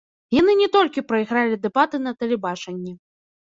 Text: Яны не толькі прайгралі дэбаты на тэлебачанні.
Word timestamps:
Яны 0.35 0.53
не 0.61 0.67
толькі 0.75 1.03
прайгралі 1.11 1.59
дэбаты 1.67 2.01
на 2.07 2.15
тэлебачанні. 2.23 2.97